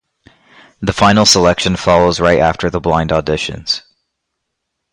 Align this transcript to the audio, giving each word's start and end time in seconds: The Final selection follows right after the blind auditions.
The 0.81 0.93
Final 0.93 1.27
selection 1.27 1.75
follows 1.75 2.19
right 2.19 2.39
after 2.39 2.71
the 2.71 2.79
blind 2.79 3.11
auditions. 3.11 3.83